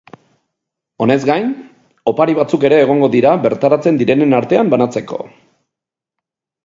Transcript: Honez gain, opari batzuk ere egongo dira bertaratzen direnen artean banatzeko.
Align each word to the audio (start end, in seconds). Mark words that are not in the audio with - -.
Honez 1.05 1.17
gain, 1.29 1.51
opari 2.11 2.35
batzuk 2.39 2.65
ere 2.69 2.79
egongo 2.85 3.11
dira 3.17 3.35
bertaratzen 3.47 4.01
direnen 4.03 4.35
artean 4.39 4.73
banatzeko. 4.75 5.21